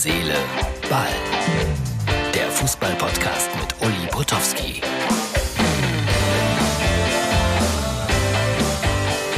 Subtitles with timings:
[0.00, 0.36] Seele,
[0.88, 1.08] Ball.
[2.32, 4.80] Der Fußball-Podcast mit Uli Potowski.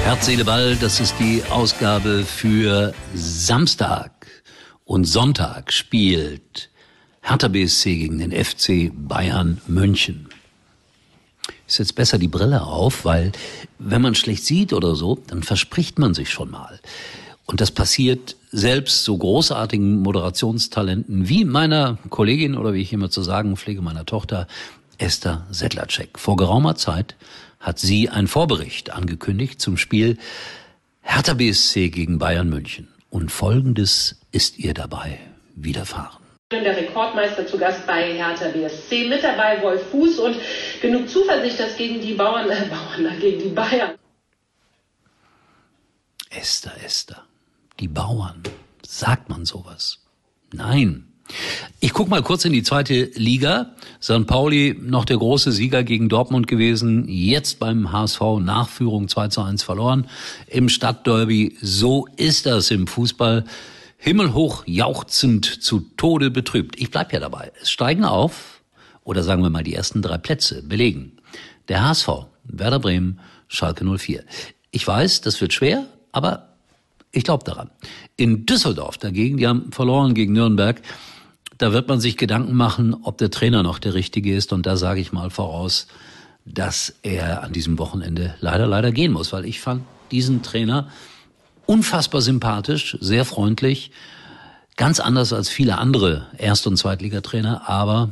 [0.05, 4.27] Herz, Seele, Ball, das ist die Ausgabe für Samstag.
[4.85, 6.69] Und Sonntag spielt
[7.23, 10.29] Hertha BSC gegen den FC Bayern München.
[11.67, 13.33] Ist jetzt besser die Brille auf, weil
[13.79, 16.81] wenn man schlecht sieht oder so, dann verspricht man sich schon mal.
[17.51, 23.23] Und das passiert selbst so großartigen Moderationstalenten wie meiner Kollegin oder wie ich immer zu
[23.23, 24.47] sagen pflege, meiner Tochter
[24.99, 26.17] Esther Sedlacek.
[26.17, 27.17] Vor geraumer Zeit
[27.59, 30.17] hat sie einen Vorbericht angekündigt zum Spiel
[31.03, 32.87] Hertha BSC gegen Bayern München.
[33.11, 35.19] Und Folgendes ist ihr dabei
[35.57, 36.23] widerfahren.
[36.53, 39.09] Der Rekordmeister zu Gast bei Hertha BSC.
[39.09, 40.37] Mit dabei Wolf Fuß und
[40.81, 43.97] genug Zuversicht, dass gegen die Bauern, äh, Bauern, gegen die Bayern.
[46.31, 47.25] Esther, Esther
[47.81, 48.43] die Bauern.
[48.87, 49.99] Sagt man sowas?
[50.53, 51.07] Nein.
[51.79, 53.75] Ich guck mal kurz in die zweite Liga.
[54.03, 54.27] St.
[54.27, 57.07] Pauli noch der große Sieger gegen Dortmund gewesen.
[57.09, 60.09] Jetzt beim HSV Nachführung 2 zu 1 verloren.
[60.49, 61.57] Im Stadtderby.
[61.63, 63.45] So ist das im Fußball.
[63.97, 66.81] Himmelhoch jauchzend zu Tode betrübt.
[66.81, 67.53] Ich bleib ja dabei.
[67.63, 68.63] Es steigen auf,
[69.05, 71.13] oder sagen wir mal die ersten drei Plätze belegen.
[71.69, 72.09] Der HSV,
[72.45, 74.25] Werder Bremen, Schalke 04.
[74.71, 76.50] Ich weiß, das wird schwer, aber
[77.13, 77.71] ich glaube daran.
[78.17, 80.81] In Düsseldorf dagegen, die haben verloren gegen Nürnberg,
[81.59, 84.53] da wird man sich Gedanken machen, ob der Trainer noch der richtige ist.
[84.53, 85.89] Und da sage ich mal voraus,
[86.47, 90.89] dass er an diesem Wochenende leider, leider gehen muss, weil ich fand diesen Trainer
[91.67, 93.91] unfassbar sympathisch, sehr freundlich,
[94.77, 98.11] ganz anders als viele andere Erst- und Zweitligatrainer, aber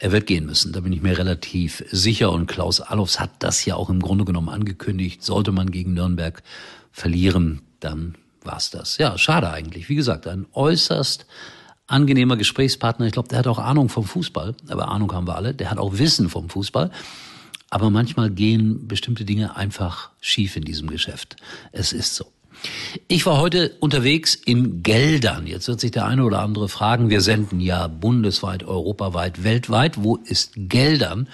[0.00, 2.30] er wird gehen müssen, da bin ich mir relativ sicher.
[2.30, 5.24] Und Klaus Allofs hat das ja auch im Grunde genommen angekündigt.
[5.24, 6.42] Sollte man gegen Nürnberg
[6.92, 8.98] verlieren, dann war's das.
[8.98, 9.88] Ja, schade eigentlich.
[9.88, 11.26] Wie gesagt, ein äußerst
[11.88, 13.06] angenehmer Gesprächspartner.
[13.06, 14.54] Ich glaube, der hat auch Ahnung vom Fußball.
[14.68, 15.54] Aber Ahnung haben wir alle.
[15.54, 16.92] Der hat auch Wissen vom Fußball.
[17.70, 21.36] Aber manchmal gehen bestimmte Dinge einfach schief in diesem Geschäft.
[21.72, 22.26] Es ist so.
[23.06, 25.46] Ich war heute unterwegs in Geldern.
[25.46, 30.02] Jetzt wird sich der eine oder andere fragen, wir senden ja bundesweit, europaweit, weltweit.
[30.02, 31.28] Wo ist Geldern?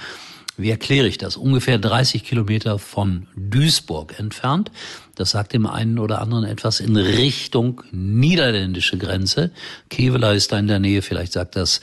[0.57, 1.37] Wie erkläre ich das?
[1.37, 4.71] Ungefähr 30 Kilometer von Duisburg entfernt.
[5.17, 9.51] Das sagt dem einen oder anderen etwas in Richtung niederländische Grenze.
[9.91, 11.03] Kevela ist da in der Nähe.
[11.03, 11.81] Vielleicht sagt das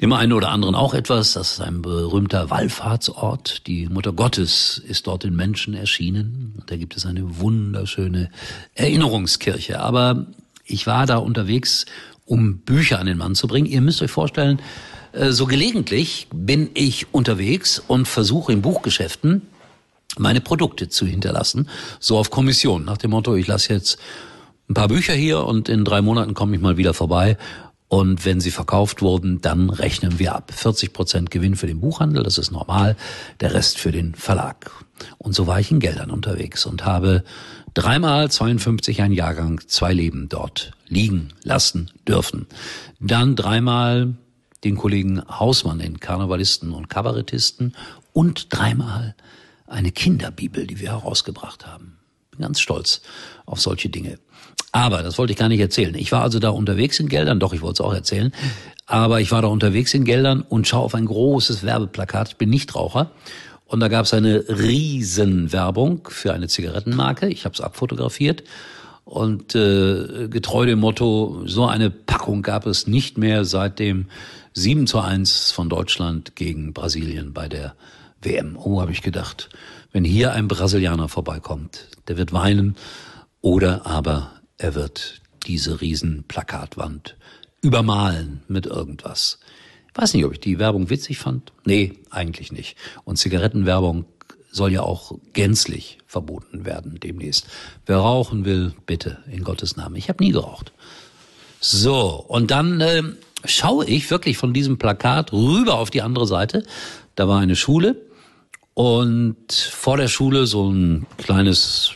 [0.00, 1.32] dem einen oder anderen auch etwas.
[1.32, 3.66] Das ist ein berühmter Wallfahrtsort.
[3.66, 6.62] Die Mutter Gottes ist dort in Menschen erschienen.
[6.66, 8.30] Da gibt es eine wunderschöne
[8.74, 9.80] Erinnerungskirche.
[9.80, 10.26] Aber
[10.64, 11.86] ich war da unterwegs,
[12.24, 13.66] um Bücher an den Mann zu bringen.
[13.66, 14.60] Ihr müsst euch vorstellen,
[15.12, 19.42] äh, so gelegentlich bin ich unterwegs und versuche in Buchgeschäften
[20.16, 21.68] meine Produkte zu hinterlassen,
[22.00, 23.98] so auf Kommission, nach dem Motto, ich lasse jetzt
[24.68, 27.36] ein paar Bücher hier und in drei Monaten komme ich mal wieder vorbei.
[27.88, 30.52] Und wenn sie verkauft wurden, dann rechnen wir ab.
[30.54, 32.96] 40 Prozent Gewinn für den Buchhandel, das ist normal,
[33.40, 34.70] der Rest für den Verlag.
[35.16, 37.24] Und so war ich in Geldern unterwegs und habe
[37.72, 42.46] dreimal 52 ein Jahrgang, zwei Leben dort liegen lassen dürfen.
[43.00, 44.14] Dann dreimal
[44.64, 47.74] den Kollegen Hausmann, den Karnevalisten und Kabarettisten
[48.12, 49.14] und dreimal
[49.66, 51.98] eine Kinderbibel, die wir herausgebracht haben.
[52.32, 53.00] Bin ganz stolz
[53.46, 54.18] auf solche Dinge.
[54.78, 55.92] Aber das wollte ich gar nicht erzählen.
[55.96, 58.32] Ich war also da unterwegs in Geldern, doch, ich wollte es auch erzählen.
[58.86, 62.28] Aber ich war da unterwegs in Geldern und schaue auf ein großes Werbeplakat.
[62.28, 63.10] Ich bin Nichtraucher.
[63.66, 67.26] Und da gab es eine Riesenwerbung für eine Zigarettenmarke.
[67.26, 68.44] Ich habe es abfotografiert.
[69.04, 74.06] Und äh, getreu dem Motto, so eine Packung gab es nicht mehr seit dem
[74.52, 77.74] 7 zu 1 von Deutschland gegen Brasilien bei der
[78.22, 78.56] WM.
[78.56, 79.48] Oh, habe ich gedacht,
[79.90, 82.76] wenn hier ein Brasilianer vorbeikommt, der wird weinen
[83.40, 87.16] oder aber er wird diese Riesenplakatwand
[87.62, 89.38] übermalen mit irgendwas.
[89.94, 91.52] Weiß nicht, ob ich die Werbung witzig fand.
[91.64, 92.76] Nee, eigentlich nicht.
[93.04, 94.04] Und Zigarettenwerbung
[94.50, 97.46] soll ja auch gänzlich verboten werden demnächst.
[97.86, 99.96] Wer rauchen will, bitte, in Gottes Namen.
[99.96, 100.72] Ich habe nie geraucht.
[101.60, 103.02] So, und dann äh,
[103.44, 106.64] schaue ich wirklich von diesem Plakat rüber auf die andere Seite.
[107.14, 107.96] Da war eine Schule
[108.74, 111.92] und vor der Schule so ein kleines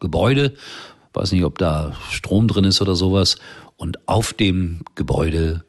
[0.00, 0.54] Gebäude,
[1.18, 3.36] weiß nicht, ob da Strom drin ist oder sowas.
[3.76, 5.64] Und auf dem Gebäude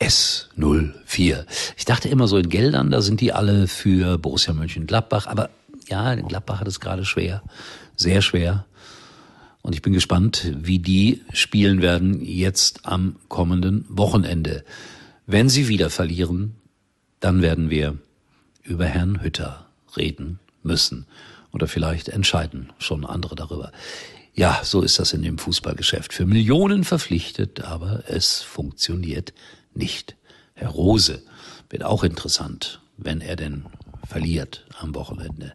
[0.00, 1.46] S04.
[1.76, 5.26] Ich dachte immer so in Geldern, da sind die alle für Borussia Mönchengladbach.
[5.26, 5.50] Aber
[5.88, 7.42] ja, Gladbach hat es gerade schwer,
[7.96, 8.66] sehr schwer.
[9.62, 14.64] Und ich bin gespannt, wie die spielen werden jetzt am kommenden Wochenende.
[15.26, 16.56] Wenn sie wieder verlieren,
[17.20, 17.96] dann werden wir
[18.62, 19.66] über Herrn Hütter
[19.96, 21.06] reden müssen.
[21.52, 23.72] Oder vielleicht entscheiden schon andere darüber.
[24.36, 26.12] Ja, so ist das in dem Fußballgeschäft.
[26.12, 29.32] Für Millionen verpflichtet, aber es funktioniert
[29.74, 30.16] nicht.
[30.54, 31.22] Herr Rose
[31.70, 33.66] wird auch interessant, wenn er denn
[34.04, 35.54] verliert am Wochenende.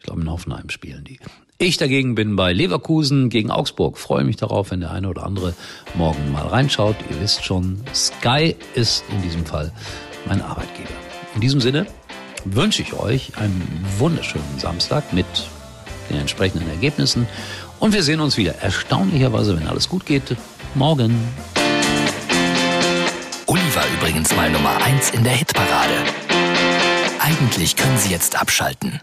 [0.00, 1.20] Ich glaube, in Hoffenheim spielen die.
[1.58, 3.98] Ich dagegen bin bei Leverkusen gegen Augsburg.
[3.98, 5.54] Freue mich darauf, wenn der eine oder andere
[5.94, 6.96] morgen mal reinschaut.
[7.10, 9.72] Ihr wisst schon, Sky ist in diesem Fall
[10.26, 10.90] mein Arbeitgeber.
[11.36, 11.86] In diesem Sinne
[12.44, 15.26] wünsche ich euch einen wunderschönen Samstag mit
[16.10, 17.26] den entsprechenden Ergebnissen.
[17.80, 20.36] Und wir sehen uns wieder, erstaunlicherweise, wenn alles gut geht,
[20.74, 21.16] morgen.
[23.46, 25.94] Uli war übrigens mal Nummer 1 in der Hitparade.
[27.20, 29.00] Eigentlich können Sie jetzt abschalten.